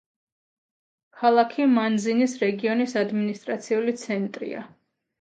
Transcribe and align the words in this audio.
ქალაქი 1.19 1.69
მანზინის 1.75 2.35
რეგიონის 2.47 2.99
ადმინისტრაციული 3.05 3.99
ცენტრია. 4.09 4.69